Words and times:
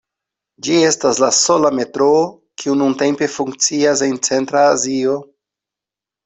Ĝi 0.67 0.77
estas 0.85 1.19
la 1.23 1.27
sola 1.39 1.69
metroo 1.79 2.15
kiu 2.63 2.75
nuntempe 2.79 3.29
funkcias 3.35 4.03
en 4.09 4.19
Centra 4.31 4.65
Azio. 4.73 5.21